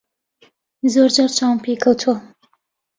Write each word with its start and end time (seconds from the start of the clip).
زۆر 0.93 1.09
جار 1.15 1.29
چاوم 1.37 1.57
پێی 1.63 1.75
کەوتووە. 1.83 2.15